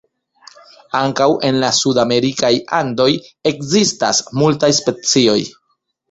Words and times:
Ankaŭ 0.99 1.25
en 1.49 1.57
la 1.63 1.67
sudamerikaj 1.79 2.49
Andoj 2.77 3.07
ekzistas 3.51 4.23
multaj 4.39 4.71
specioj. 4.79 5.37